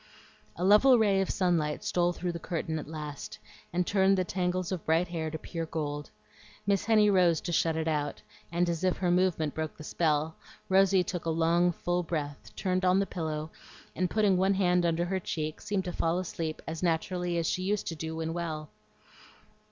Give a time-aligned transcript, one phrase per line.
[0.55, 3.37] A level ray of sunlight stole through the curtain at last
[3.71, 6.09] and turned the tangles of bright hair to pure gold.
[6.65, 8.19] Miss Henny rose to shut it out,
[8.51, 10.35] and as if her movement broke the spell,
[10.69, 13.51] Rosy took a long full breath, turned on the pillow,
[13.95, 17.61] and putting one hand under her cheek, seemed to fall asleep as naturally as she
[17.61, 18.71] used to do when well.